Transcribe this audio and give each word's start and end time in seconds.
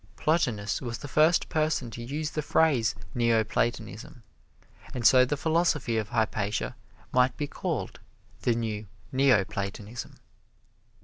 Plotinus 0.15 0.81
was 0.81 0.97
the 0.97 1.07
first 1.07 1.47
person 1.47 1.91
to 1.91 2.01
use 2.01 2.31
the 2.31 2.41
phrase 2.41 2.95
"Neo 3.13 3.43
Platonism," 3.43 4.23
and 4.95 5.05
so 5.05 5.25
the 5.25 5.37
philosophy 5.37 5.95
of 5.97 6.09
Hypatia 6.09 6.75
might 7.11 7.37
be 7.37 7.45
called 7.45 7.99
"The 8.41 8.55
New 8.55 8.87
Neo 9.11 9.43
Platonism." 9.45 10.15